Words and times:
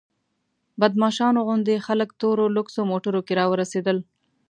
بدماشانو 0.81 1.41
غوندې 1.47 1.83
خلک 1.87 2.09
تورو 2.21 2.45
لوکسو 2.55 2.81
موټرو 2.91 3.21
کې 3.27 3.33
راورسېدل. 3.39 3.97